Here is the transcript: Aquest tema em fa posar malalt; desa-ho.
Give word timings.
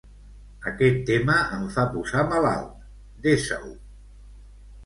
Aquest 0.71 1.03
tema 1.09 1.35
em 1.57 1.69
fa 1.75 1.85
posar 1.97 2.25
malalt; 2.31 2.73
desa-ho. 3.27 3.73